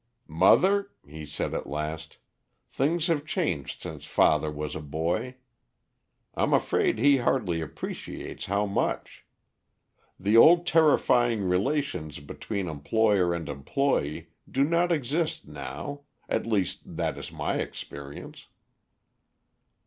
"Mother," 0.27 0.89
he 1.07 1.27
said 1.27 1.53
at 1.53 1.67
last, 1.69 2.17
"things 2.71 3.05
have 3.05 3.23
changed 3.23 3.83
since 3.83 4.03
father 4.03 4.49
was 4.49 4.75
a 4.75 4.81
boy; 4.81 5.35
I'm 6.33 6.53
afraid 6.55 6.97
he 6.97 7.17
hardly 7.17 7.61
appreciates 7.61 8.47
how 8.47 8.65
much. 8.65 9.27
The 10.19 10.35
old 10.35 10.65
terrifying 10.65 11.43
relations 11.43 12.17
between 12.19 12.67
employer 12.67 13.31
and 13.31 13.47
employee 13.47 14.29
do 14.49 14.63
not 14.63 14.91
exist 14.91 15.47
now 15.47 16.01
at 16.27 16.47
least, 16.47 16.81
that 16.97 17.15
is 17.19 17.31
my 17.31 17.57
experience." 17.57 18.47